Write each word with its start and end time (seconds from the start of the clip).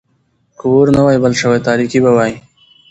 که 0.57 0.63
اور 0.71 0.87
نه 0.97 1.01
وای 1.05 1.17
بل 1.23 1.33
شوی، 1.41 1.63
تاريکي 1.67 1.99
به 2.03 2.11
وای. 2.15 2.33